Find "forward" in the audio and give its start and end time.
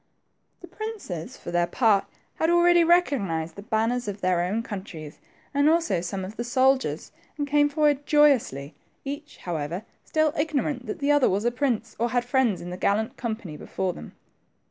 7.69-8.07